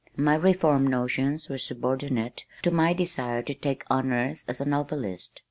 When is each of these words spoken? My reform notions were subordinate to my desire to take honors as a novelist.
My 0.17 0.33
reform 0.33 0.87
notions 0.87 1.47
were 1.47 1.59
subordinate 1.59 2.45
to 2.63 2.71
my 2.71 2.91
desire 2.91 3.43
to 3.43 3.53
take 3.53 3.83
honors 3.87 4.43
as 4.47 4.59
a 4.59 4.65
novelist. 4.65 5.39